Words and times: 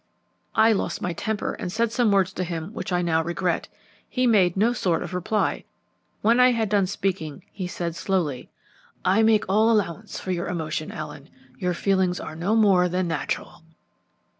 "I 0.55 0.71
lost 0.71 0.99
my 0.99 1.13
temper 1.13 1.53
and 1.53 1.71
said 1.71 1.91
some 1.91 2.11
words 2.11 2.33
to 2.33 2.43
him 2.43 2.73
which 2.73 2.91
I 2.91 3.03
now 3.03 3.23
regret. 3.23 3.67
He 4.09 4.25
made 4.25 4.57
no 4.57 4.73
sort 4.73 5.03
of 5.03 5.13
reply. 5.13 5.63
When 6.23 6.39
I 6.39 6.53
had 6.53 6.69
done 6.69 6.87
speaking 6.87 7.43
he 7.51 7.67
said 7.67 7.95
slowly, 7.95 8.49
"'I 9.05 9.21
make 9.21 9.45
all 9.47 9.69
allowance 9.69 10.19
for 10.19 10.31
your 10.31 10.47
emotion, 10.47 10.91
Allen; 10.91 11.29
your 11.59 11.75
feelings 11.75 12.19
are 12.19 12.35
no 12.35 12.55
more 12.55 12.89
than 12.89 13.07
natural.' 13.07 13.61